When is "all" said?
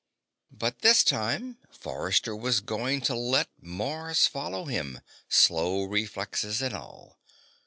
6.73-7.19